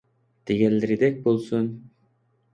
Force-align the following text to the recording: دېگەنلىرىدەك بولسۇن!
دېگەنلىرىدەك 0.51 1.21
بولسۇن! 1.29 1.69